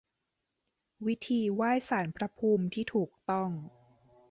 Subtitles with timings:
[1.07, 3.49] วิธีไหว้ศาลพระภูมิที่ถูกต้อง